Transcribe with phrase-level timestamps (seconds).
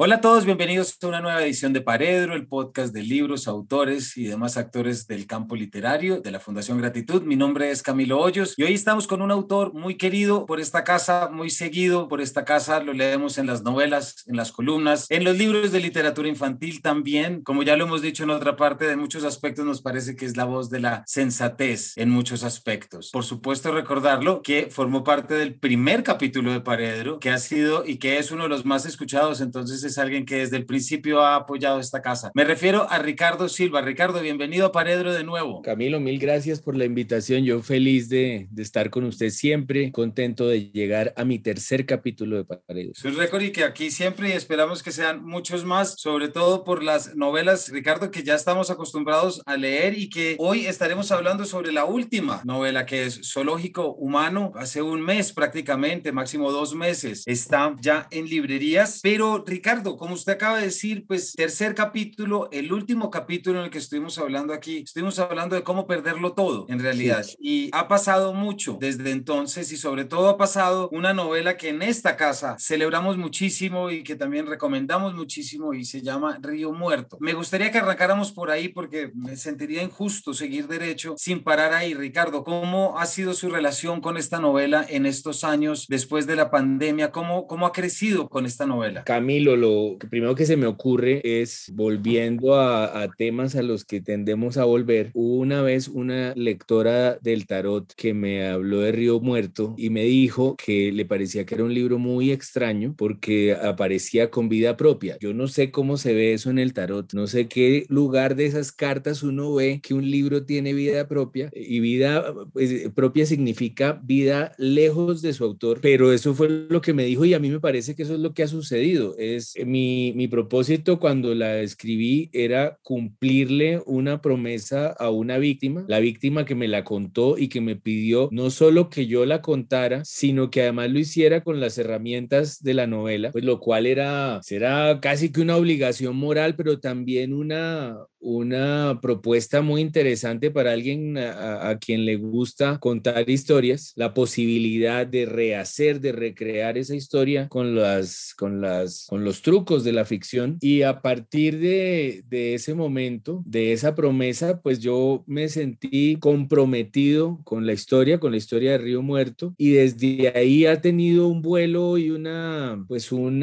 [0.00, 4.16] Hola a todos, bienvenidos a una nueva edición de Paredro, el podcast de libros, autores
[4.16, 7.22] y demás actores del campo literario de la Fundación Gratitud.
[7.22, 10.84] Mi nombre es Camilo Hoyos y hoy estamos con un autor muy querido por esta
[10.84, 12.78] casa, muy seguido por esta casa.
[12.78, 17.42] Lo leemos en las novelas, en las columnas, en los libros de literatura infantil también.
[17.42, 20.36] Como ya lo hemos dicho en otra parte, de muchos aspectos nos parece que es
[20.36, 23.10] la voz de la sensatez en muchos aspectos.
[23.10, 27.96] Por supuesto, recordarlo que formó parte del primer capítulo de Paredro, que ha sido y
[27.96, 29.40] que es uno de los más escuchados.
[29.40, 32.30] Entonces, es alguien que desde el principio ha apoyado esta casa.
[32.34, 33.80] Me refiero a Ricardo Silva.
[33.80, 35.62] Ricardo, bienvenido a Paredro de nuevo.
[35.62, 37.44] Camilo, mil gracias por la invitación.
[37.44, 42.36] Yo feliz de, de estar con usted siempre, contento de llegar a mi tercer capítulo
[42.36, 42.92] de Paredro.
[42.94, 46.64] Es un récord y que aquí siempre y esperamos que sean muchos más, sobre todo
[46.64, 51.44] por las novelas, Ricardo, que ya estamos acostumbrados a leer y que hoy estaremos hablando
[51.44, 54.52] sobre la última novela que es Zoológico Humano.
[54.56, 59.00] Hace un mes prácticamente, máximo dos meses, está ya en librerías.
[59.02, 63.70] Pero Ricardo, como usted acaba de decir, pues tercer capítulo, el último capítulo en el
[63.70, 67.24] que estuvimos hablando aquí, estuvimos hablando de cómo perderlo todo, en realidad.
[67.38, 71.82] Y ha pasado mucho desde entonces y sobre todo ha pasado una novela que en
[71.82, 77.18] esta casa celebramos muchísimo y que también recomendamos muchísimo y se llama Río Muerto.
[77.20, 81.94] Me gustaría que arrancáramos por ahí porque me sentiría injusto seguir derecho sin parar ahí.
[81.94, 86.50] Ricardo, ¿cómo ha sido su relación con esta novela en estos años después de la
[86.50, 87.12] pandemia?
[87.12, 89.04] ¿Cómo, cómo ha crecido con esta novela?
[89.04, 89.67] Camilo, lo
[89.98, 94.56] que primero que se me ocurre es, volviendo a, a, temas a los que tendemos
[94.56, 99.74] a volver, hubo una vez una lectora del tarot que me habló de Río Muerto
[99.76, 104.48] y me dijo que le parecía que era un libro muy extraño porque aparecía con
[104.48, 105.16] vida propia.
[105.20, 108.46] Yo no sé cómo se ve eso en el tarot, no sé qué lugar de
[108.46, 114.00] esas cartas uno ve que un libro tiene vida propia y vida pues, propia significa
[114.02, 117.50] vida lejos de su autor, pero eso fue lo que me dijo y a mí
[117.50, 119.14] me parece que eso es lo que ha sucedido.
[119.18, 126.00] Es mi, mi propósito cuando la escribí era cumplirle una promesa a una víctima, la
[126.00, 130.04] víctima que me la contó y que me pidió no solo que yo la contara,
[130.04, 134.40] sino que además lo hiciera con las herramientas de la novela, pues lo cual era,
[134.42, 141.16] será casi que una obligación moral, pero también una, una propuesta muy interesante para alguien
[141.18, 147.74] a, quien le gusta contar historias, la posibilidad de rehacer, de recrear esa historia con
[147.74, 150.58] las, con las, con los trucos de la ficción.
[150.60, 157.40] Y a partir de, de ese momento, de esa promesa, pues yo me sentí comprometido
[157.44, 159.54] con la historia, con la historia de Río Muerto.
[159.56, 163.38] Y desde ahí ha tenido un vuelo y una, pues una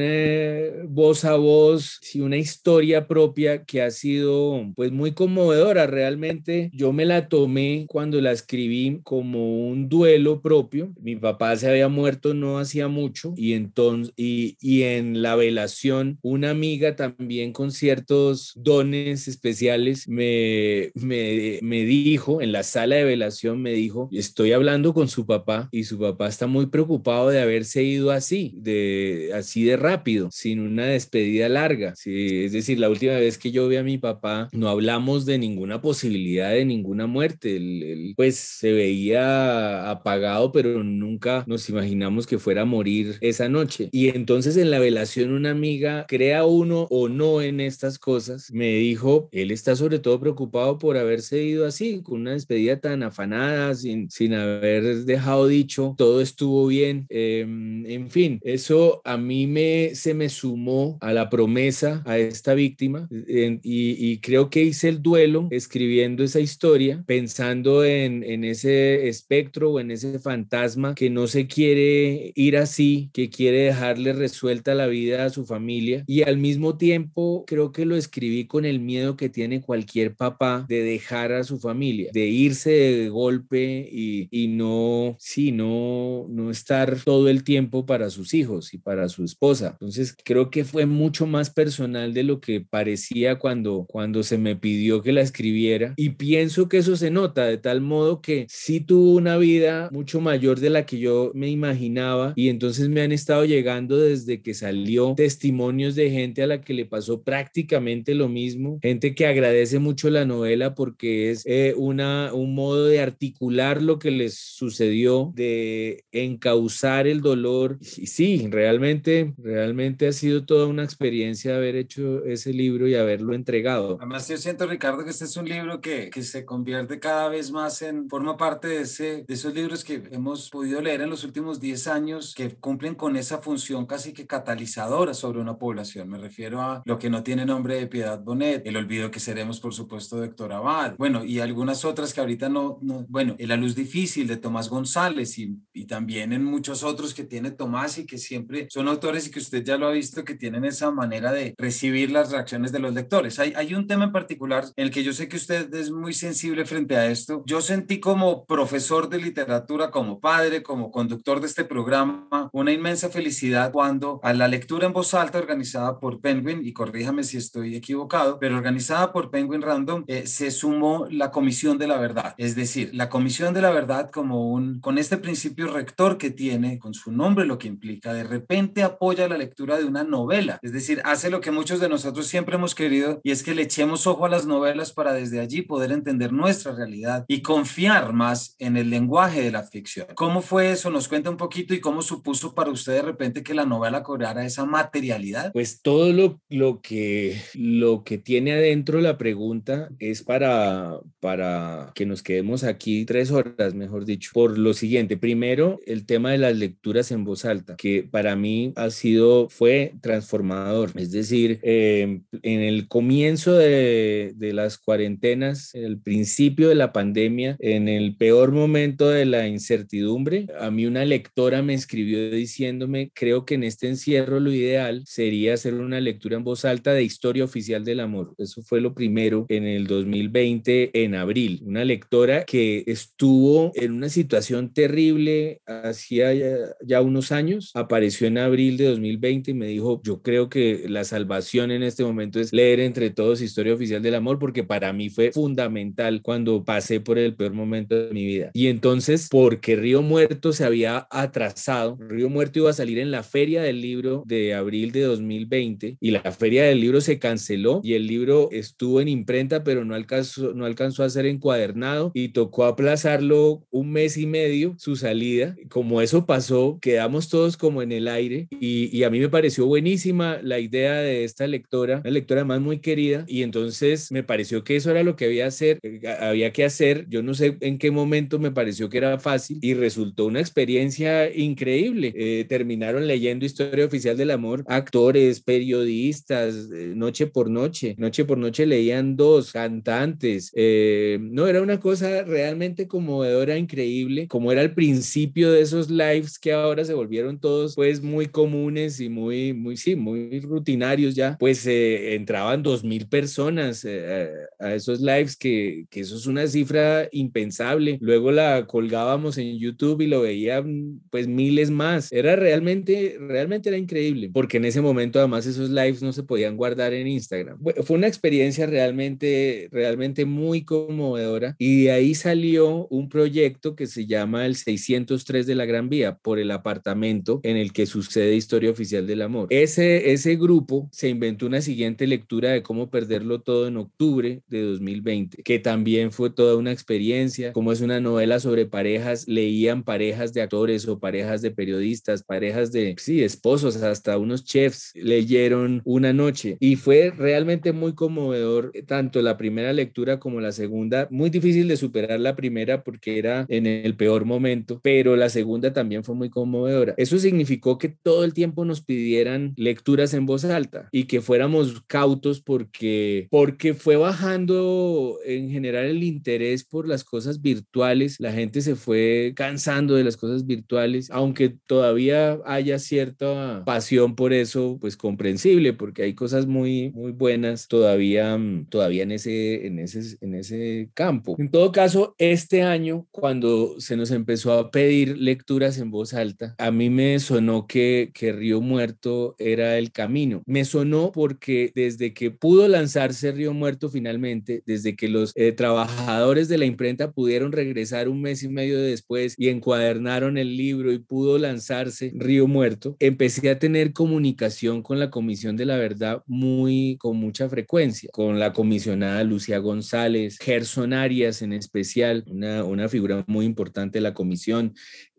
[0.87, 5.87] voz a voz y una historia propia que ha sido pues muy conmovedora.
[5.87, 10.93] Realmente yo me la tomé cuando la escribí como un duelo propio.
[10.99, 16.19] Mi papá se había muerto no hacía mucho y entonces, y, y en la velación,
[16.21, 23.03] una amiga también con ciertos dones especiales me, me, me dijo, en la sala de
[23.03, 27.41] velación me dijo, estoy hablando con su papá y su papá está muy preocupado de
[27.41, 31.95] haberse ido así, de, así de rápido, sin una despedida larga.
[31.95, 35.38] Sí, es decir, la última vez que yo vi a mi papá, no hablamos de
[35.38, 37.57] ninguna posibilidad de ninguna muerte.
[37.57, 43.89] Él, pues se veía apagado, pero nunca nos imaginamos que fuera a morir esa noche.
[43.91, 48.73] Y entonces en la velación una amiga, crea uno o no en estas cosas, me
[48.75, 53.75] dijo, él está sobre todo preocupado por haberse ido así, con una despedida tan afanada,
[53.75, 57.05] sin, sin haber dejado dicho, todo estuvo bien.
[57.09, 62.53] Eh, en fin, eso a mí me, se me sumó a la promesa a esta
[62.53, 69.07] víctima y, y creo que hice el duelo escribiendo esa historia, pensando en, en ese
[69.07, 74.75] espectro o en ese fantasma que no se quiere ir así, que quiere dejarle resuelta
[74.75, 76.03] la vida a su familia.
[76.07, 80.66] Y al mismo tiempo creo que lo escribí con el miedo que tiene cualquier papá
[80.67, 86.52] de dejar a su familia, de irse de golpe y, y no, sí, no, no
[86.52, 89.69] estar todo el tiempo para sus hijos y para su esposa.
[89.72, 94.55] Entonces creo que fue mucho más personal de lo que parecía cuando, cuando se me
[94.55, 98.79] pidió que la escribiera y pienso que eso se nota de tal modo que sí
[98.79, 103.11] tuvo una vida mucho mayor de la que yo me imaginaba y entonces me han
[103.11, 108.29] estado llegando desde que salió testimonios de gente a la que le pasó prácticamente lo
[108.29, 113.81] mismo, gente que agradece mucho la novela porque es eh, una, un modo de articular
[113.81, 120.67] lo que les sucedió, de encauzar el dolor y sí, realmente, realmente ha sido toda
[120.67, 123.97] una experiencia haber hecho ese libro y haberlo entregado.
[123.99, 127.29] Además Además, yo siento, Ricardo, que este es un libro que, que se convierte cada
[127.29, 131.11] vez más en, forma parte de, ese, de esos libros que hemos podido leer en
[131.11, 136.09] los últimos 10 años que cumplen con esa función casi que catalizadora sobre una población.
[136.09, 139.59] Me refiero a Lo que no tiene nombre de Piedad Bonet, El olvido que seremos,
[139.59, 143.57] por supuesto, de Héctor Abad, bueno, y algunas otras que ahorita no, no bueno, La
[143.57, 148.07] luz difícil de Tomás González y, y también en muchos otros que tiene Tomás y
[148.07, 151.31] que siempre son autores y que usted ya lo ha visto que tienen esa manera
[151.31, 153.37] de recibir las reacciones de los lectores.
[153.37, 156.14] Hay, hay un tema en particular en el que yo sé que usted es muy
[156.14, 157.44] sensible frente a esto.
[157.46, 163.09] Yo sentí como profesor de literatura, como padre, como conductor de este programa, una inmensa
[163.09, 167.76] felicidad cuando a la lectura en voz alta organizada por Penguin, y corríjame si estoy
[167.76, 172.35] equivocado, pero organizada por Penguin Random, eh, se sumó la Comisión de la Verdad.
[172.38, 176.79] Es decir, la Comisión de la Verdad como un, con este principio rector que tiene,
[176.79, 180.58] con su nombre lo que implica, de repente apoya la lectura de una novela.
[180.62, 183.64] Es decir, hace lo que muchos de nosotros siempre hemos querido y es que le
[183.64, 188.55] echemos ojo a las novelas para desde allí poder entender nuestra realidad y confiar más
[188.59, 190.07] en el lenguaje de la ficción.
[190.16, 190.90] ¿Cómo fue eso?
[190.90, 194.46] Nos cuenta un poquito y cómo supuso para usted de repente que la novela cobrara
[194.46, 195.52] esa materialidad.
[195.53, 202.05] Pues todo lo, lo, que, lo que tiene adentro la pregunta es para, para que
[202.05, 205.17] nos quedemos aquí tres horas, mejor dicho, por lo siguiente.
[205.17, 209.93] Primero, el tema de las lecturas en voz alta, que para mí ha sido, fue
[210.02, 210.91] transformador.
[210.96, 213.94] Es decir, eh, en el comienzo de,
[214.35, 220.47] de las cuarentenas, el principio de la pandemia, en el peor momento de la incertidumbre,
[220.59, 225.53] a mí una lectora me escribió diciéndome, creo que en este encierro lo ideal sería
[225.53, 228.33] hacer una lectura en voz alta de Historia Oficial del Amor.
[228.37, 231.61] Eso fue lo primero en el 2020, en abril.
[231.63, 236.55] Una lectora que estuvo en una situación terrible hacía ya,
[236.85, 241.03] ya unos años, apareció en abril de 2020 y me dijo, yo creo que la
[241.03, 245.09] salvación en este momento es leer entre todos Historia Oficial del Amor, porque para mí
[245.09, 248.51] fue fundamental cuando pasé por el peor momento de mi vida.
[248.53, 253.23] Y entonces, porque Río Muerto se había atrasado, Río Muerto iba a salir en la
[253.23, 257.93] feria del libro de abril de 2020 y la feria del libro se canceló y
[257.93, 262.65] el libro estuvo en imprenta, pero no alcanzó, no alcanzó a ser encuadernado y tocó
[262.65, 265.55] aplazarlo un mes y medio su salida.
[265.69, 269.65] Como eso pasó, quedamos todos como en el aire y, y a mí me pareció
[269.65, 273.64] buenísima la idea de esta lectora, una lectora más muy querida y entonces
[274.12, 275.79] me pareció que eso era lo que había, hacer,
[276.20, 277.06] había que hacer.
[277.10, 281.34] Yo no sé en qué momento me pareció que era fácil y resultó una experiencia
[281.34, 282.13] increíble.
[282.15, 287.96] Eh, terminaron leyendo Historia Oficial del Amor, actores, periodistas, eh, noche por noche.
[287.98, 290.51] Noche por noche leían dos cantantes.
[290.56, 296.39] Eh, no, era una cosa realmente conmovedora, increíble, como era el principio de esos lives
[296.39, 301.38] que ahora se volvieron todos pues muy comunes y muy, muy, sí, muy rutinarios ya.
[301.39, 307.98] Pues entraban dos mil personas a esos lives que, que eso es una cifra impensable.
[308.01, 312.12] Luego la colgábamos en YouTube y lo veían pues miles más.
[312.12, 316.57] Era realmente, realmente era increíble, porque en ese momento además esos lives no se podían
[316.57, 317.60] guardar en Instagram.
[317.84, 324.05] Fue una experiencia realmente, realmente muy conmovedora y de ahí salió un proyecto que se
[324.05, 328.72] llama el 603 de la Gran Vía por el apartamento en el que sucede Historia
[328.72, 329.48] Oficial del Amor.
[329.50, 334.61] Ese, ese grupo se inventó una siguiente lectura de cómo perderlo todo en octubre de
[334.61, 340.33] 2020, que también fue toda una experiencia, como es una novela sobre parejas, leían parejas
[340.33, 346.11] de actores o parejas de periodistas, parejas de, sí, esposos, hasta unos chefs leyeron una
[346.11, 351.29] noche y fue realmente muy conmovedor, eh, tanto la primera lectura como la segunda, muy
[351.29, 356.03] difícil de superar la primera porque era en el peor momento, pero la segunda también
[356.03, 356.95] fue muy conmovedora.
[356.97, 361.81] Eso significó que todo el tiempo nos pidieran lecturas en voz alta y que fuéramos
[361.87, 368.61] cautos porque, porque fue bajando en general el interés por las cosas virtuales, la gente
[368.61, 374.95] se fue cansando de las cosas virtuales, aunque todavía haya cierta pasión por eso, pues
[374.95, 380.33] comprensible, porque hay cosas muy, muy buenas todavía, mm, todavía en ese, en ese, en
[380.35, 381.35] ese campo.
[381.37, 386.55] En todo caso, este año, cuando se nos empezó a pedir lecturas en voz alta,
[386.57, 390.41] a mí me sonó que, que Río Muerto era el camino.
[390.45, 396.48] Me sonó porque desde que pudo lanzarse Río Muerto finalmente, desde que los eh, trabajadores
[396.48, 401.00] de la imprenta pudieron regresar un mes y medio después y encuadernaron el libro y
[401.00, 406.98] pudo lanzarse Río Muerto, empecé a tener comunicación con la Comisión de la Verdad muy
[407.00, 413.46] con mucha frecuencia, con la comisionada Lucía González, Gerson Arias en especial, una figura muy
[413.46, 414.74] importante de la comisión,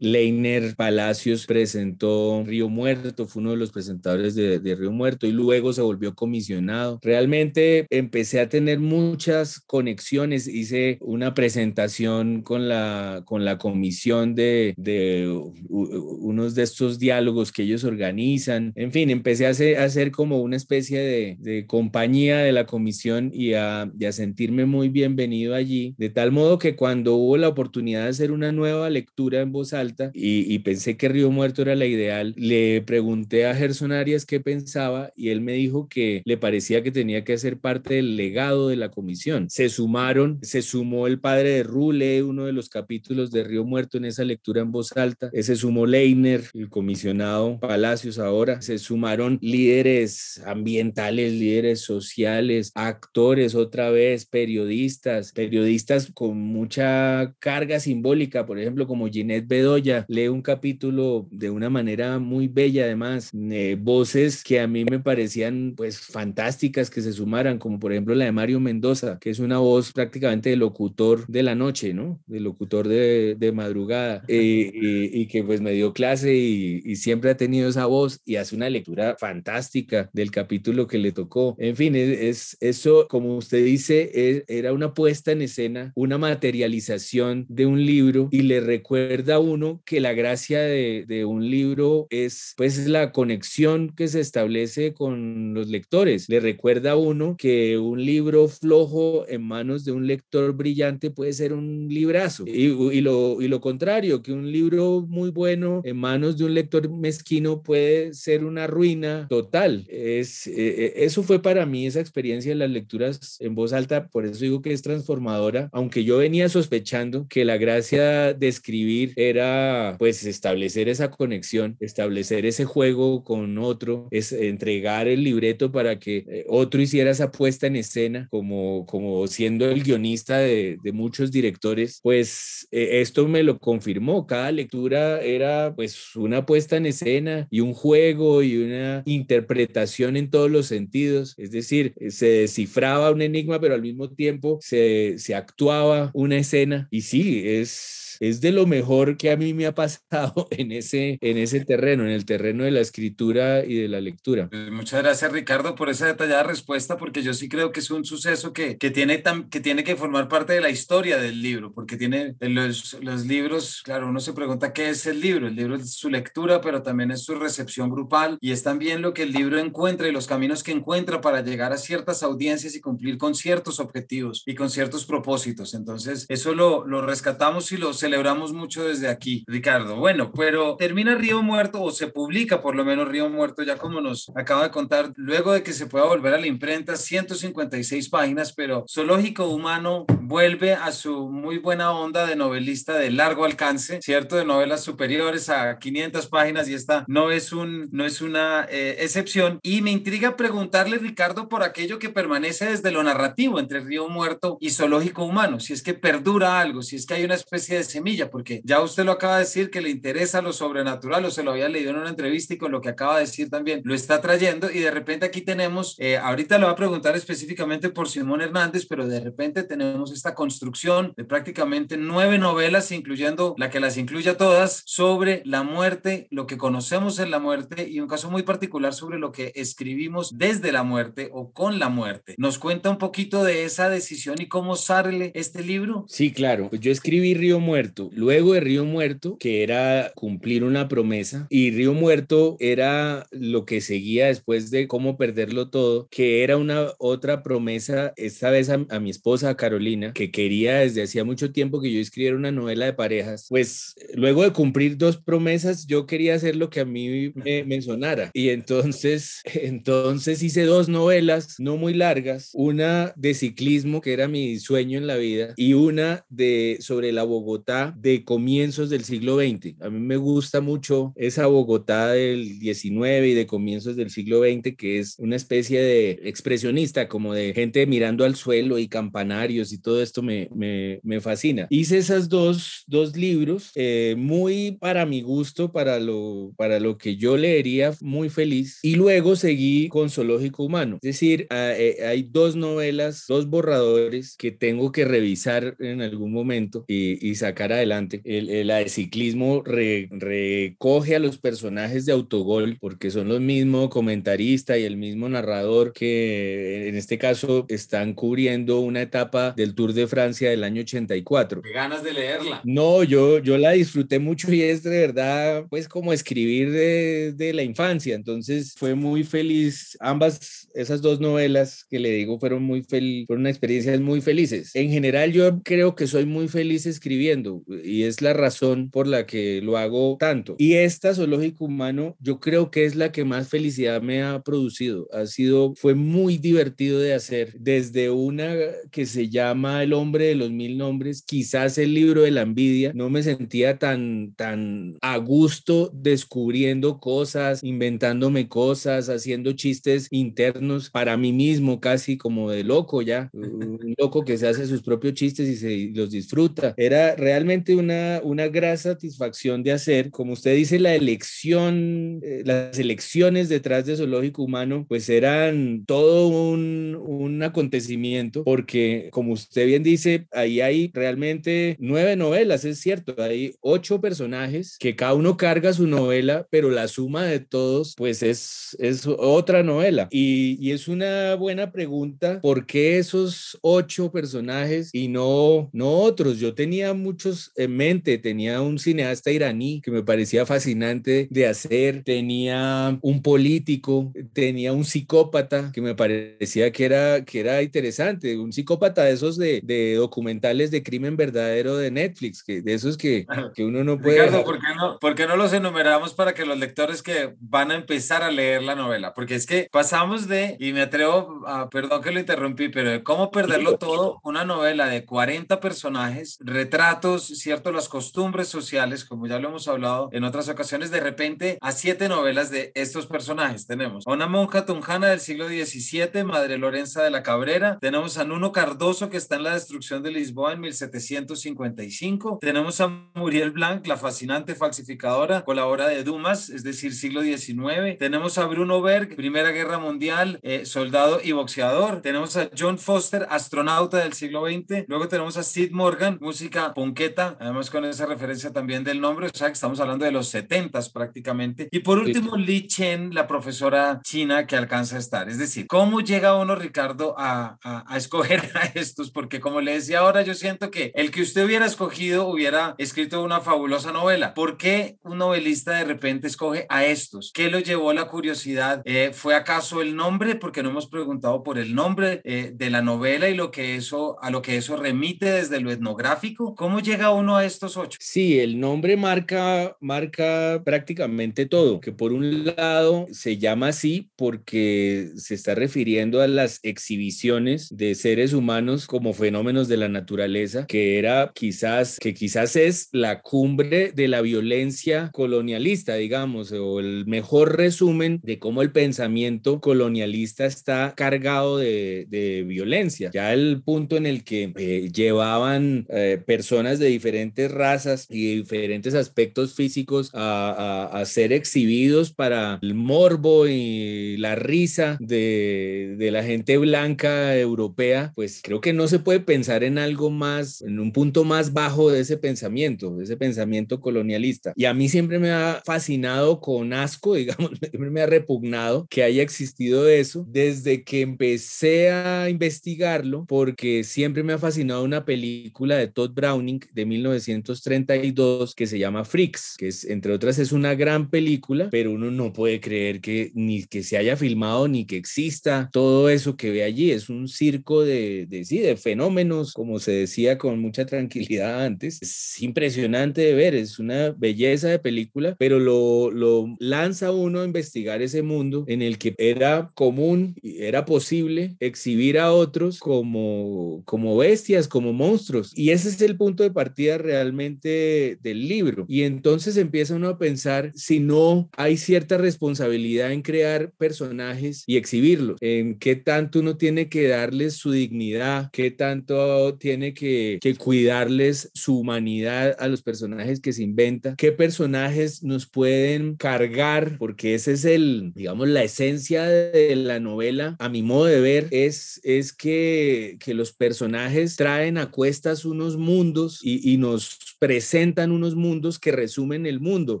[0.04, 5.32] Leiner Palacios presentó Río Muerto, fue uno de los presentadores de, de Río Muerto y
[5.32, 6.98] luego se volvió comisionado.
[7.02, 14.74] Realmente empecé a tener muchas conexiones, hice una presentación con la, con la comisión de,
[14.76, 15.26] de
[15.70, 18.72] unos de estos diálogos que ellos organizan.
[18.76, 23.54] En fin, empecé a hacer, como una especie de, de compañía de la comisión y
[23.54, 28.02] a, y a sentirme muy bienvenido allí, de tal modo que cuando hubo la oportunidad
[28.02, 31.86] de hacer una nueva lectura en voz alta y, pensé que Río Muerto era la
[31.86, 36.82] ideal, le pregunté a Gerson Arias qué pensaba y él me dijo que le parecía
[36.82, 39.48] que tenía que hacer parte del legado de la comisión.
[39.50, 43.98] Se sumaron, se sumó el padre de Rule, uno de los capítulos de Río Muerto
[43.98, 49.38] en esa lectura en voz alta, se sumó Leiner, el comisionado Palacios ahora, se sumaron
[49.40, 58.86] líderes ambientales, líderes sociales, actores otra vez, periodistas, periodistas con mucha carga simbólica, por ejemplo,
[58.86, 64.60] como Ginette Bedoya, lee un capítulo de una manera muy bella además, eh, voces que
[64.60, 68.60] a mí me parecían pues fantásticas que se sumaran, como por ejemplo la de Mario
[68.60, 72.20] Mendoza, que es una voz prácticamente de locutor de la noche, ¿no?
[72.26, 76.96] De locutor de, de madrugada, eh, y, y, que pues me dio clase y, y,
[76.96, 81.56] siempre ha tenido esa voz y hace una lectura fantástica del capítulo que le tocó.
[81.58, 86.18] En fin, es, es eso, como usted dice, es, era una puesta en escena, una
[86.18, 91.48] materialización de un libro y le recuerda a uno que la gracia de, de un
[91.50, 96.28] libro es pues la conexión que se establece con los lectores.
[96.28, 101.32] Le recuerda a uno que un libro flojo en manos de un lector brillante puede
[101.32, 102.66] ser un librazo y,
[102.96, 106.90] y, lo, y lo contrario, que un libro muy bueno en manos de un lector
[106.90, 109.84] mezquino puede ser una ruina total.
[109.88, 114.26] Es, eh, eso fue para mí esa experiencia de las lecturas en voz alta, por
[114.26, 119.53] eso digo que es transformadora, aunque yo venía sospechando que la gracia de escribir era
[119.98, 126.24] pues establecer esa conexión, establecer ese juego con otro, es entregar el libreto para que
[126.28, 131.98] eh, otro hiciera esa puesta en escena como, como siendo el guionista de, muchos directores,
[132.02, 137.60] pues eh, esto me lo confirmó, cada lectura era pues una puesta en escena y
[137.60, 143.60] un juego y una interpretación en todos los sentidos, es decir, se descifraba un enigma,
[143.60, 146.88] pero al mismo tiempo se, se actuaba una escena.
[146.90, 151.18] Y sí, es es de lo mejor que a mí me ha pasado en ese,
[151.20, 154.48] en ese terreno, en el terreno de la escritura y de la lectura.
[154.50, 158.04] Pues muchas gracias Ricardo por esa detallada respuesta, porque yo sí creo que es un
[158.04, 161.72] suceso que, que, tiene, tan, que tiene que formar parte de la historia del libro,
[161.72, 165.76] porque tiene los, los libros, claro, uno se pregunta qué es el libro, el libro
[165.76, 169.32] es su lectura, pero también es su recepción grupal y es también lo que el
[169.32, 173.34] libro encuentra y los caminos que encuentra para llegar a ciertas audiencias y cumplir con
[173.34, 175.74] ciertos objetivos y con ciertos propósitos.
[175.74, 179.96] Entonces, eso lo, lo rescatamos y lo celebramos mucho desde aquí, Ricardo.
[179.96, 184.02] Bueno, pero termina Río Muerto o se publica por lo menos Río Muerto, ya como
[184.02, 188.52] nos acaba de contar, luego de que se pueda volver a la imprenta, 156 páginas,
[188.52, 194.36] pero Zoológico Humano vuelve a su muy buena onda de novelista de largo alcance, ¿cierto?
[194.36, 198.98] De novelas superiores a 500 páginas y esta no es, un, no es una eh,
[199.00, 199.60] excepción.
[199.62, 204.58] Y me intriga preguntarle, Ricardo, por aquello que permanece desde lo narrativo entre Río Muerto
[204.60, 207.84] y Zoológico Humano, si es que perdura algo, si es que hay una especie de
[207.94, 211.42] semilla, porque ya usted lo acaba de decir que le interesa lo sobrenatural o se
[211.42, 213.94] lo había leído en una entrevista y con lo que acaba de decir también lo
[213.94, 218.08] está trayendo y de repente aquí tenemos, eh, ahorita le voy a preguntar específicamente por
[218.08, 223.80] Simón Hernández, pero de repente tenemos esta construcción de prácticamente nueve novelas, incluyendo la que
[223.80, 228.30] las incluya todas, sobre la muerte, lo que conocemos en la muerte y un caso
[228.30, 232.34] muy particular sobre lo que escribimos desde la muerte o con la muerte.
[232.38, 236.04] ¿Nos cuenta un poquito de esa decisión y cómo sale este libro?
[236.08, 236.68] Sí, claro.
[236.70, 237.83] Pues yo escribí Río Muerto.
[238.14, 243.80] Luego de Río Muerto, que era cumplir una promesa, y Río Muerto era lo que
[243.80, 249.00] seguía después de cómo perderlo todo, que era una otra promesa, esta vez a, a
[249.00, 252.92] mi esposa Carolina, que quería desde hacía mucho tiempo que yo escribiera una novela de
[252.92, 253.46] parejas.
[253.48, 257.82] Pues luego de cumplir dos promesas, yo quería hacer lo que a mí me, me
[257.82, 258.30] sonara.
[258.32, 264.58] Y entonces, entonces hice dos novelas no muy largas, una de ciclismo, que era mi
[264.58, 269.80] sueño en la vida, y una de sobre la Bogotá de comienzos del siglo XX.
[269.80, 274.76] A mí me gusta mucho esa Bogotá del 19 y de comienzos del siglo XX,
[274.76, 279.78] que es una especie de expresionista, como de gente mirando al suelo y campanarios y
[279.78, 281.66] todo esto me, me, me fascina.
[281.70, 287.16] Hice esas dos, dos libros eh, muy para mi gusto, para lo, para lo que
[287.16, 288.78] yo leería muy feliz.
[288.82, 290.98] Y luego seguí con Zoológico Humano.
[291.02, 296.84] Es decir, eh, hay dos novelas, dos borradores que tengo que revisar en algún momento
[296.88, 298.20] y, y sacar sacar adelante.
[298.24, 304.78] El, la de ciclismo recoge a los personajes de autogol porque son los mismos comentaristas
[304.78, 310.06] y el mismo narrador que en este caso están cubriendo una etapa del Tour de
[310.06, 311.62] Francia del año 84.
[311.62, 312.60] Qué ganas de leerla.
[312.64, 317.52] No, yo, yo la disfruté mucho y es de verdad, pues como escribir de, de
[317.52, 318.14] la infancia.
[318.14, 319.96] Entonces fue muy feliz.
[320.00, 324.74] Ambas, esas dos novelas que le digo, fueron muy felices, fueron experiencias muy felices.
[324.74, 327.53] En general, yo creo que soy muy feliz escribiendo
[327.84, 330.56] y es la razón por la que lo hago tanto.
[330.58, 335.08] Y esta, Zoológico Humano, yo creo que es la que más felicidad me ha producido.
[335.12, 337.54] Ha sido, fue muy divertido de hacer.
[337.58, 338.54] Desde una
[338.90, 342.92] que se llama El hombre de los mil nombres, quizás el libro de la envidia,
[342.94, 351.16] no me sentía tan, tan a gusto descubriendo cosas, inventándome cosas, haciendo chistes internos para
[351.16, 355.48] mí mismo, casi como de loco ya, un loco que se hace sus propios chistes
[355.48, 356.74] y se los disfruta.
[356.76, 357.43] Era realmente
[357.76, 363.86] una, una gran satisfacción de hacer, como usted dice, la elección, eh, las elecciones detrás
[363.86, 370.60] de Zoológico Humano, pues eran todo un, un acontecimiento, porque como usted bien dice, ahí
[370.60, 376.46] hay realmente nueve novelas, es cierto, hay ocho personajes que cada uno carga su novela,
[376.50, 380.08] pero la suma de todos, pues es, es otra novela.
[380.10, 386.38] Y, y es una buena pregunta, ¿por qué esos ocho personajes y no, no otros?
[386.38, 392.02] Yo tenía muchos en mente, tenía un cineasta iraní que me parecía fascinante de hacer,
[392.04, 398.52] tenía un político, tenía un psicópata que me parecía que era, que era interesante, un
[398.52, 403.26] psicópata de esos de, de documentales de crimen verdadero de Netflix, que de esos que,
[403.54, 404.24] que uno no puede...
[404.24, 407.70] Ricardo, ¿por qué no, ¿por qué no los enumeramos para que los lectores que van
[407.70, 409.14] a empezar a leer la novela?
[409.14, 413.02] Porque es que pasamos de, y me atrevo, a, perdón que lo interrumpí, pero de
[413.02, 417.72] cómo perderlo todo, una novela de 40 personajes, retratos, ¿cierto?
[417.72, 422.08] Las costumbres sociales, como ya lo hemos hablado en otras ocasiones, de repente a siete
[422.08, 423.66] novelas de estos personajes.
[423.66, 428.24] Tenemos a una monja tunjana del siglo XVII, Madre Lorenza de la Cabrera, tenemos a
[428.24, 433.86] Nuno Cardoso, que está en la destrucción de Lisboa en 1755, tenemos a Muriel Blanc,
[433.86, 439.50] la fascinante falsificadora, colabora de Dumas, es decir, siglo XIX, tenemos a Bruno Berg, Primera
[439.50, 445.08] Guerra Mundial, eh, soldado y boxeador, tenemos a John Foster, astronauta del siglo XX, luego
[445.08, 446.72] tenemos a Sid Morgan, música
[447.04, 450.28] punqueta, además con esa referencia también del nombre, o sea que estamos hablando de los
[450.28, 455.38] 70 prácticamente, y por último Li Chen, la profesora china que alcanza a estar, es
[455.38, 459.10] decir, ¿cómo llega uno, Ricardo, a, a, a escoger a estos?
[459.10, 463.22] Porque como le decía ahora, yo siento que el que usted hubiera escogido hubiera escrito
[463.22, 464.34] una fabulosa novela.
[464.34, 467.32] ¿Por qué un novelista de repente escoge a estos?
[467.34, 468.82] ¿Qué lo llevó a la curiosidad?
[468.84, 470.34] Eh, ¿Fue acaso el nombre?
[470.36, 474.16] Porque no hemos preguntado por el nombre eh, de la novela y lo que eso,
[474.22, 476.54] a lo que eso remite desde lo etnográfico.
[476.54, 477.98] ¿Cómo llega uno a estos ocho?
[478.00, 485.10] Sí, el nombre marca, marca prácticamente todo, que por un lado se llama así porque
[485.16, 490.98] se está refiriendo a las exhibiciones de seres humanos como fenómenos de la naturaleza, que
[490.98, 497.56] era quizás, que quizás es la cumbre de la violencia colonialista, digamos, o el mejor
[497.56, 503.10] resumen de cómo el pensamiento colonialista está cargado de, de violencia.
[503.12, 508.94] Ya el punto en el que eh, llevaban eh, personas de diferentes razas y diferentes
[508.94, 516.10] aspectos físicos a, a, a, ser exhibidos para el morbo y la risa de, de
[516.10, 520.78] la gente blanca europea, pues creo que no se puede pensar en algo más, en
[520.80, 524.52] un punto más bajo de ese pensamiento, de ese pensamiento colonialista.
[524.56, 529.02] Y a mí siempre me ha fascinado con asco, digamos, siempre me ha repugnado que
[529.02, 535.76] haya existido eso desde que empecé a investigarlo, porque siempre me ha fascinado una película
[535.76, 540.74] de Todd Browning de 1932 que se llama Freaks, que es, entre otras, es una
[540.74, 544.96] gran película, pero uno no puede creer que ni que se haya filmado ni que
[544.96, 546.90] exista todo eso que ve allí.
[546.90, 552.02] Es un circo de, de sí, de fenómenos, como se decía con mucha tranquilidad antes.
[552.02, 557.44] Es impresionante de ver, es una belleza de película, pero lo, lo lanza uno a
[557.44, 564.16] investigar ese mundo en el que era común, era posible exhibir a otros como, como
[564.16, 565.52] bestias, como monstruos.
[565.56, 568.86] Y ese es el punto de partida realmente del libro.
[568.88, 574.76] Y entonces empieza uno a pensar si no hay cierta responsabilidad en crear personajes y
[574.76, 580.54] exhibirlos, en qué tanto uno tiene que darles su dignidad, qué tanto tiene que, que
[580.54, 587.34] cuidarles su humanidad a los personajes que se inventa, qué personajes nos pueden cargar, porque
[587.34, 592.00] ese es el, digamos, la esencia de la novela, a mi modo de ver, es,
[592.04, 598.34] es que, que los personajes traen a cuestas unos mundos y, y, nos presentan unos
[598.34, 600.00] mundos que resumen el mundo,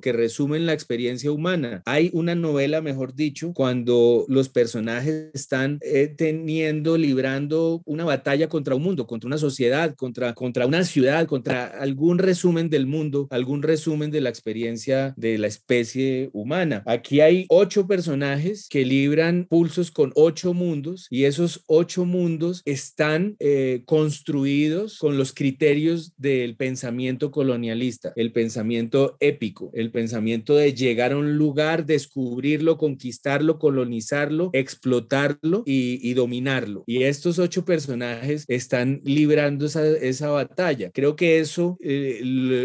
[0.00, 1.82] que resumen la experiencia humana.
[1.86, 8.74] Hay una novela, mejor dicho, cuando los personajes están eh, teniendo, librando una batalla contra
[8.74, 13.62] un mundo, contra una sociedad, contra, contra una ciudad, contra algún resumen del mundo, algún
[13.62, 16.82] resumen de la experiencia de la especie humana.
[16.86, 23.36] Aquí hay ocho personajes que libran pulsos con ocho mundos y esos ocho mundos están
[23.38, 26.12] eh, construidos con los criterios
[26.44, 33.58] del pensamiento colonialista, el pensamiento épico, el pensamiento de llegar a un lugar, descubrirlo, conquistarlo,
[33.58, 36.84] colonizarlo, explotarlo y, dominarlo.
[36.86, 40.90] Y estos ocho personajes están librando esa, batalla.
[40.92, 42.20] Creo que eso eh,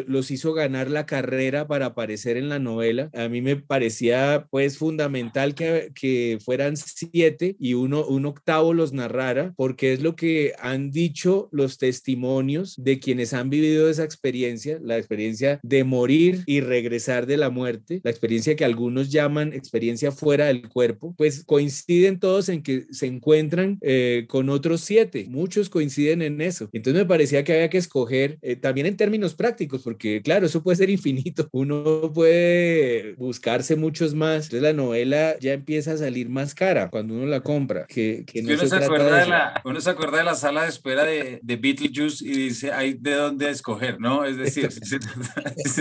[0.07, 3.09] los hizo ganar la carrera para aparecer en la novela.
[3.13, 8.91] A mí me parecía pues fundamental que, que fueran siete y uno, un octavo los
[8.91, 14.79] narrara, porque es lo que han dicho los testimonios de quienes han vivido esa experiencia,
[14.82, 20.12] la experiencia de morir y regresar de la muerte, la experiencia que algunos llaman experiencia
[20.12, 25.69] fuera del cuerpo, pues coinciden todos en que se encuentran eh, con otros siete, muchos
[25.69, 26.69] coinciden en eso.
[26.73, 30.63] Entonces me parecía que había que escoger eh, también en términos prácticos, porque claro, eso
[30.63, 36.29] puede ser infinito, uno puede buscarse muchos más, entonces la novela ya empieza a salir
[36.29, 39.82] más cara cuando uno la compra, que, que no uno, se, acuerda de, la, uno
[39.82, 43.48] se acuerda de la sala de espera de, de Beetlejuice y dice, hay de dónde
[43.49, 44.25] escoger, ¿no?
[44.25, 44.99] Es decir, se,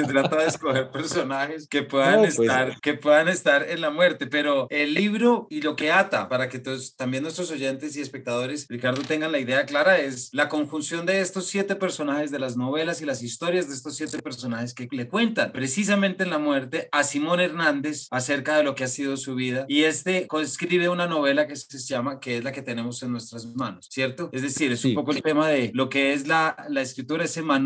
[0.04, 4.66] trata, de escoger personajes que puedan, pues, estar, que puedan estar en la muerte, pero
[4.70, 9.02] el libro y lo que ata, para que todos, también nuestros oyentes y espectadores, Ricardo,
[9.02, 13.04] tengan la idea clara, es la conjunción de estos siete personajes, de las novelas y
[13.04, 17.40] las historias de estos siete personajes que le cuentan precisamente en la muerte a Simón
[17.40, 19.66] Hernández acerca de lo que ha sido su vida.
[19.68, 23.46] Y este escribe una novela que se llama, que es la que tenemos en nuestras
[23.54, 24.30] manos, ¿cierto?
[24.32, 27.42] Es decir, es un poco el tema de lo que es la, la escritura, ese
[27.42, 27.57] manual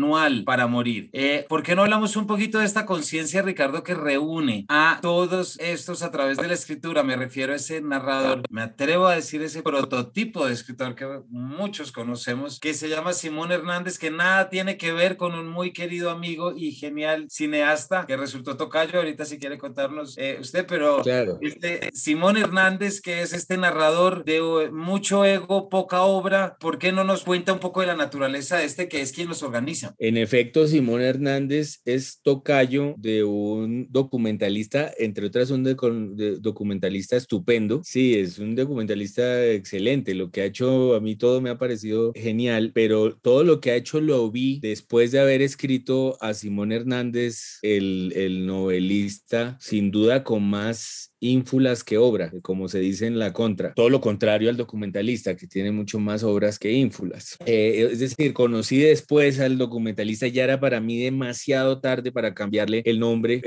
[0.45, 1.09] para morir.
[1.13, 5.57] Eh, ¿Por qué no hablamos un poquito de esta conciencia, Ricardo, que reúne a todos
[5.59, 7.03] estos a través de la escritura?
[7.03, 11.91] Me refiero a ese narrador, me atrevo a decir ese prototipo de escritor que muchos
[11.91, 16.09] conocemos, que se llama Simón Hernández, que nada tiene que ver con un muy querido
[16.09, 18.99] amigo y genial cineasta que resultó tocayo.
[18.99, 21.01] Ahorita si quiere contarnos eh, usted, pero
[21.41, 27.03] este Simón Hernández, que es este narrador de mucho ego, poca obra, ¿por qué no
[27.03, 29.82] nos cuenta un poco de la naturaleza de este que es quien los organiza?
[29.97, 37.81] En efecto, Simón Hernández es tocayo de un documentalista, entre otras un documentalista estupendo.
[37.83, 40.15] Sí, es un documentalista excelente.
[40.15, 43.71] Lo que ha hecho a mí todo me ha parecido genial, pero todo lo que
[43.71, 49.91] ha hecho lo vi después de haber escrito a Simón Hernández, el, el novelista, sin
[49.91, 53.73] duda con más ínfulas que obra, como se dice en la contra.
[53.73, 57.37] Todo lo contrario al documentalista, que tiene mucho más obras que ínfulas.
[57.45, 62.83] Eh, es decir, conocí después al documentalista, ya era para mí demasiado tarde para cambiarle
[62.85, 63.41] el nombre.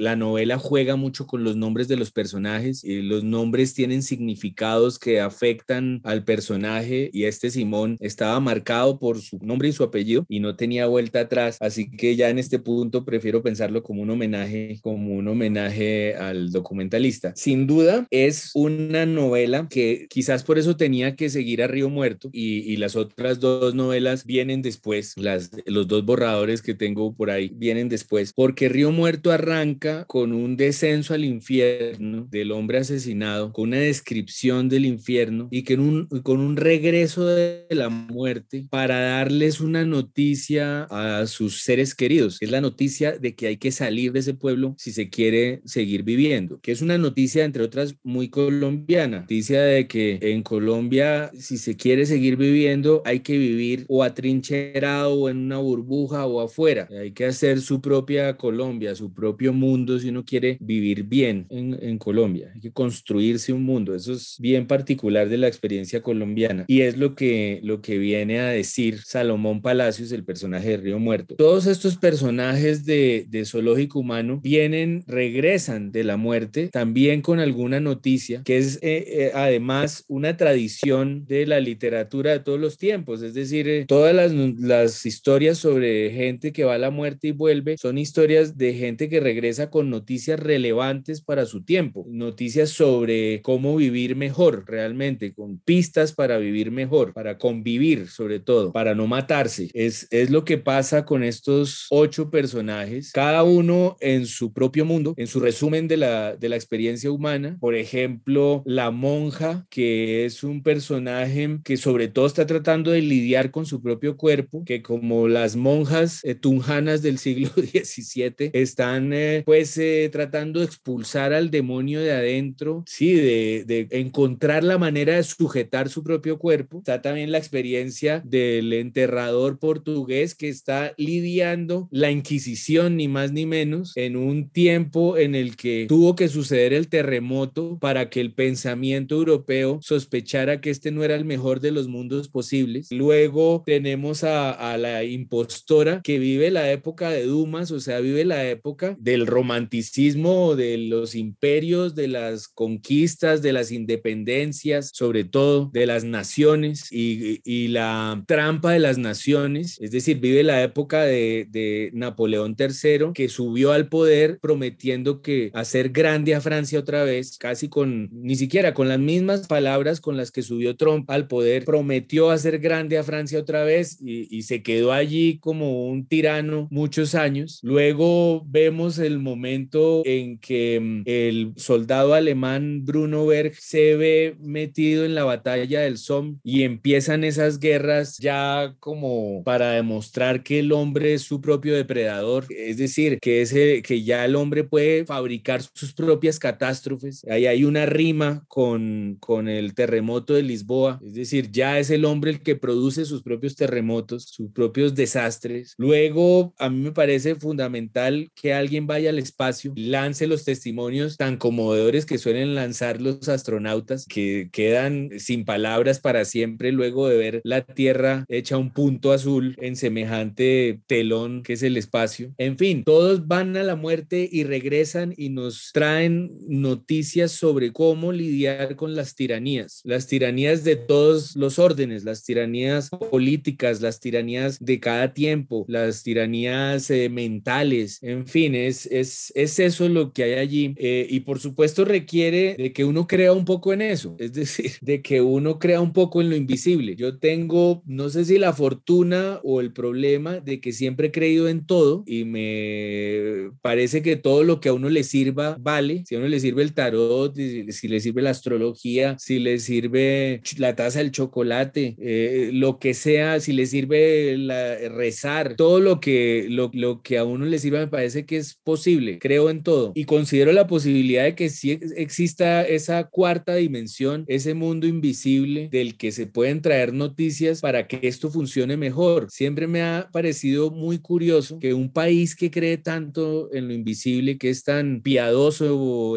[0.00, 4.98] la novela juega mucho con los nombres de los personajes y los nombres tienen significados
[4.98, 10.26] que afectan al personaje y este Simón estaba marcado por su nombre y su apellido
[10.28, 14.10] y no tenía vuelta atrás, así que ya en este punto prefiero pensarlo como un
[14.10, 16.87] homenaje, como un homenaje al documentalista
[17.34, 22.30] sin duda es una novela que quizás por eso tenía que seguir a Río Muerto
[22.32, 27.50] y, las otras dos novelas vienen después, las, los dos borradores que tengo por ahí
[27.54, 33.70] vienen después, porque Río Muerto arranca con un descenso al infierno del hombre asesinado, con
[33.70, 39.60] una descripción del infierno y que un, con un regreso de la muerte para darles
[39.60, 42.38] una noticia a sus seres queridos.
[42.40, 46.02] Es la noticia de que hay que salir de ese pueblo si se quiere seguir
[46.02, 49.22] viviendo, que es una noticia, entre otras, muy colombiana.
[49.22, 55.14] Noticia de que en Colombia, si se quiere seguir viviendo, hay que vivir o atrincherado
[55.14, 56.88] o en una burbuja o afuera.
[56.96, 61.98] Hay que hacer su propia Colombia, su propio mundo si uno quiere vivir bien en,
[61.98, 62.52] Colombia.
[62.54, 63.92] Hay que construirse un mundo.
[63.92, 66.64] Eso es bien particular de la experiencia colombiana.
[66.68, 71.00] Y es lo que, lo que viene a decir Salomón Palacios, el personaje de Río
[71.00, 71.34] Muerto.
[71.34, 77.80] Todos estos personajes de, de zoológico humano vienen, regresan de la muerte también con alguna
[77.80, 83.22] noticia, que es eh, eh, además una tradición de la literatura de todos los tiempos,
[83.22, 87.76] es decir, eh, todas las, historias sobre gente que va a la muerte y vuelve
[87.78, 93.76] son historias de gente que regresa con noticias relevantes para su tiempo, noticias sobre cómo
[93.76, 99.70] vivir mejor realmente, con pistas para vivir mejor, para convivir sobre todo, para no matarse.
[99.72, 105.14] Es, es lo que pasa con estos ocho personajes, cada uno en su propio mundo,
[105.16, 107.56] en su resumen de la, de de la experiencia humana.
[107.60, 113.50] Por ejemplo, la monja, que es un personaje que sobre todo está tratando de lidiar
[113.50, 119.42] con su propio cuerpo, que como las monjas eh, tunjanas del siglo XVII están eh,
[119.44, 125.16] pues eh, tratando de expulsar al demonio de adentro, sí, de, de encontrar la manera
[125.16, 126.78] de sujetar su propio cuerpo.
[126.78, 133.46] Está también la experiencia del enterrador portugués que está lidiando la Inquisición, ni más ni
[133.46, 138.32] menos, en un tiempo en el que tuvo que suceder el terremoto para que el
[138.32, 142.86] pensamiento europeo sospechara que este no era el mejor de los mundos posibles.
[142.92, 148.48] Luego tenemos a, la impostora que vive la época de Dumas, o sea, vive la
[148.48, 155.86] época del romanticismo, de los imperios, de las conquistas, de las independencias, sobre todo de
[155.86, 161.90] las naciones y, la trampa de las naciones, es decir, vive la época de, de
[161.92, 165.90] Napoleón III que subió al poder prometiendo que hacer
[166.32, 170.42] a Francia otra vez, casi con, ni siquiera con las mismas palabras con las que
[170.42, 175.38] subió Trump al poder, prometió hacer grande a Francia otra vez y, se quedó allí
[175.40, 177.58] como un tirano muchos años.
[177.62, 185.04] Luego vemos el momento en que mm, el soldado alemán Bruno Berg se ve metido
[185.04, 190.72] en la batalla del Somme y empiezan esas guerras ya como para demostrar que el
[190.72, 195.62] hombre es su propio depredador, es decir, que, ese, que ya el hombre puede fabricar
[195.62, 197.24] sus propias catástrofes.
[197.30, 202.04] Ahí hay una rima con, con el terremoto de Lisboa, es decir, ya es el
[202.04, 205.74] hombre el que produce sus propios terremotos, sus propios desastres.
[205.78, 211.36] Luego, a mí me parece fundamental que alguien vaya al espacio, lance los testimonios tan
[211.36, 217.40] conmovedores que suelen lanzar los astronautas, que quedan sin palabras para siempre luego de ver
[217.44, 222.34] la Tierra hecha un punto azul en semejante telón que es el espacio.
[222.38, 228.12] En fin, todos van a la muerte y regresan y nos traen noticias sobre cómo
[228.12, 234.58] lidiar con las tiranías, las tiranías de todos los órdenes, las tiranías políticas, las tiranías
[234.60, 240.24] de cada tiempo, las tiranías eh, mentales, en fin, es, es, es, eso lo que
[240.24, 240.74] hay allí.
[240.76, 244.72] Eh, y por supuesto requiere de que uno crea un poco en eso, es decir,
[244.80, 246.96] de que uno crea un poco en lo invisible.
[246.96, 251.48] Yo tengo, no sé si la fortuna o el problema de que siempre he creído
[251.48, 255.97] en todo y me parece que todo lo que a uno le sirva vale.
[256.04, 260.40] Si a uno le sirve el tarot, si le sirve la astrología, si le sirve
[260.56, 266.00] la taza del chocolate, eh, lo que sea, si le sirve la, rezar, todo lo
[266.00, 269.18] que, lo, lo, que a uno le sirva me parece que es posible.
[269.18, 274.54] Creo en todo y considero la posibilidad de que sí exista esa cuarta dimensión, ese
[274.54, 279.26] mundo invisible del que se pueden traer noticias para que esto funcione mejor.
[279.30, 284.38] Siempre me ha parecido muy curioso que un país que cree tanto en lo invisible,
[284.38, 285.66] que es tan piadoso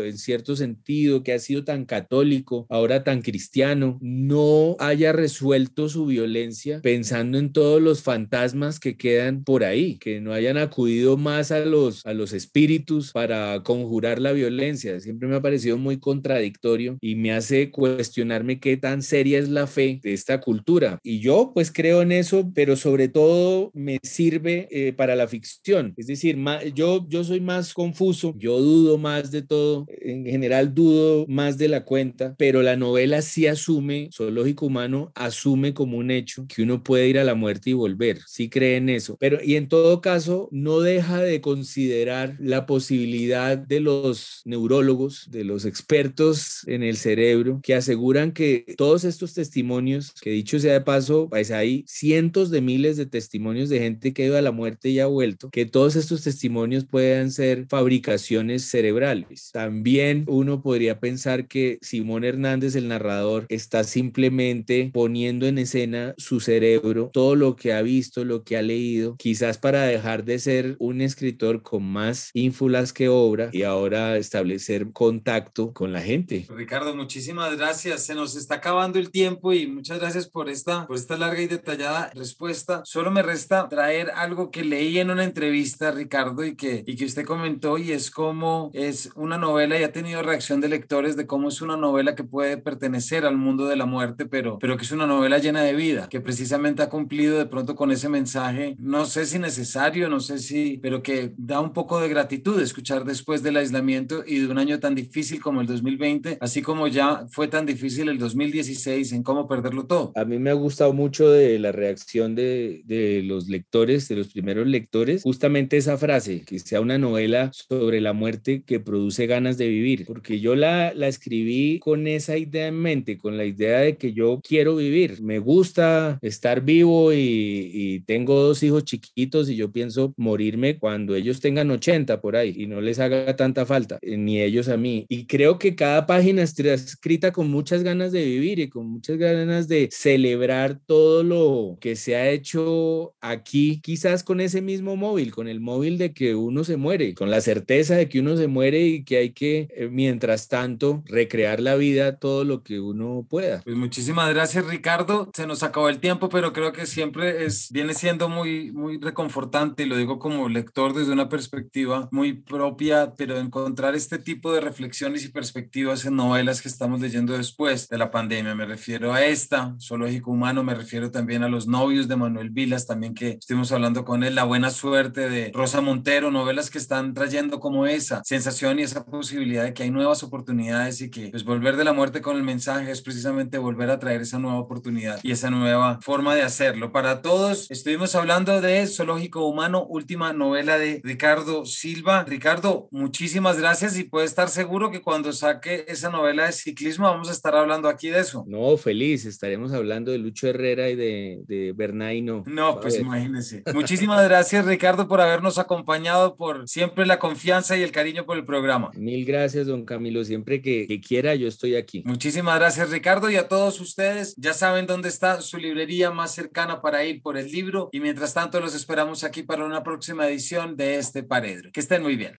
[0.02, 6.06] en cierto sentido, que ha sido tan católico, ahora tan cristiano, no haya resuelto su
[6.06, 11.52] violencia pensando en todos los fantasmas que quedan por ahí, que no hayan acudido más
[11.52, 15.00] a los, a los espíritus para conjurar la violencia.
[15.00, 19.68] Siempre me ha parecido muy contradictorio y me hace cuestionarme qué tan seria es la
[19.68, 21.00] fe de esta cultura.
[21.04, 25.94] Y yo pues creo en eso, pero sobre todo me sirve eh, para la ficción.
[25.98, 26.38] Es decir,
[26.76, 31.67] yo, yo soy más confuso, yo dudo más de todo, en general dudo más de
[31.67, 36.84] la cuenta, pero la novela sí asume, zoológico humano asume como un hecho que uno
[36.84, 40.02] puede ir a la muerte y volver, sí cree en eso, pero y en todo
[40.02, 46.97] caso no deja de considerar la posibilidad de los neurólogos, de los expertos en el
[46.97, 52.50] cerebro, que aseguran que todos estos testimonios, que dicho sea de paso, pues hay cientos
[52.52, 55.50] de miles de testimonios de gente que ha ido a la muerte y ha vuelto,
[55.50, 59.51] que todos estos testimonios puedan ser fabricaciones cerebrales.
[59.52, 66.40] También uno podría pensar que Simón Hernández, el narrador, está simplemente poniendo en escena su
[66.40, 70.76] cerebro, todo lo que ha visto, lo que ha leído, quizás para dejar de ser
[70.80, 76.46] un escritor con más ínfulas que obra y ahora establecer contacto con la gente.
[76.50, 78.06] Ricardo, muchísimas gracias.
[78.06, 81.48] Se nos está acabando el tiempo y muchas gracias por esta, por esta larga y
[81.48, 82.82] detallada respuesta.
[82.86, 87.06] Solo me resta traer algo que leí en una entrevista, Ricardo, y que, y que
[87.06, 91.26] usted comentó, y es cómo es una novela y ha tenido reacción de lectores de
[91.26, 94.84] cómo es una novela que puede pertenecer al mundo de la muerte, pero, pero que
[94.84, 98.76] es una novela llena de vida, que precisamente ha cumplido de pronto con ese mensaje,
[98.78, 103.06] no sé si necesario, no sé si, pero que da un poco de gratitud escuchar
[103.06, 107.26] después del aislamiento y de un año tan difícil como el 2020, así como ya
[107.32, 110.12] fue tan difícil el 2016 en cómo perderlo todo.
[110.15, 114.28] A mí me ha gustado mucho de la reacción de, de los lectores, de los
[114.28, 119.28] primeros lectores, justamente esa frase, que sea una novela sobre la muerte que produce produce
[119.28, 123.46] ganas de vivir, porque yo la, la escribí con esa idea en mente, con la
[123.46, 128.84] idea de que yo quiero vivir, me gusta estar vivo y, y tengo dos hijos
[128.84, 133.36] chiquitos y yo pienso morirme cuando ellos tengan 80 por ahí y no les haga
[133.36, 135.06] tanta falta, eh, ni ellos a mí.
[135.10, 139.18] Y creo que cada página está escrita con muchas ganas de vivir y con muchas
[139.18, 145.32] ganas de celebrar todo lo que se ha hecho aquí, quizás con ese mismo móvil,
[145.32, 148.48] con el móvil de que uno se muere, con la certeza de que uno se
[148.48, 153.28] muere y que hay que, eh, mientras tanto, recrear la vida todo lo que uno
[153.30, 153.60] pueda.
[153.62, 155.30] Pues muchísimas gracias, Ricardo.
[155.36, 159.84] Se nos acabó el tiempo, pero creo que siempre es, viene siendo muy, muy reconfortante,
[159.84, 164.62] y lo digo como lector desde una perspectiva muy propia, pero encontrar este tipo de
[164.62, 168.56] reflexiones y perspectivas en novelas que estamos leyendo después de la pandemia.
[168.56, 172.88] Me refiero a esta, Zoológico Humano, me refiero también a Los novios de Manuel Vilas,
[172.88, 177.13] también que estuvimos hablando con él, La buena suerte de Rosa Montero, novelas que están
[177.13, 181.44] trayendo como esa sensación y esa posibilidad de que hay nuevas oportunidades y que pues
[181.44, 185.20] volver de la muerte con el mensaje es precisamente volver a traer esa nueva oportunidad
[185.24, 186.92] y esa nueva forma de hacerlo.
[186.92, 192.24] Para todos, estuvimos hablando de Zoológico Humano, última novela de Ricardo Silva.
[192.24, 197.30] Ricardo, muchísimas gracias y puede estar seguro que cuando saque esa novela de ciclismo vamos
[197.30, 198.46] a estar hablando aquí de eso.
[198.48, 202.44] No, feliz, estaremos hablando de Lucho Herrera y de, de Bernaino.
[202.46, 203.64] No, pues imagínense.
[203.74, 208.46] Muchísimas gracias Ricardo por habernos acompañado, por siempre la confianza y el cariño por el
[208.46, 208.90] programa.
[208.95, 210.23] Mil gracias, don Camilo.
[210.23, 212.04] Siempre que, quiera, yo estoy aquí.
[212.06, 214.36] Muchísimas gracias Ricardo y a todos ustedes.
[214.38, 218.34] Ya saben dónde está su librería más cercana para ir por el libro y mientras
[218.34, 221.71] tanto los esperamos aquí para una próxima edición de este Paredro.
[221.71, 222.38] Que estén muy bien.